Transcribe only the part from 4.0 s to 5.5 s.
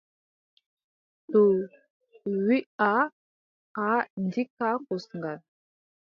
ndikka kosngal.